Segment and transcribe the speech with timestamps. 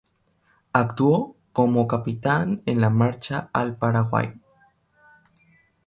[0.73, 4.33] Actuó como capitán en la marcha al Paraguay.